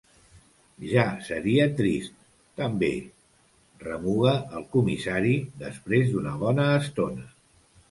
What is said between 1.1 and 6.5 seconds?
seria trist, també —remuga el comissari, després d'una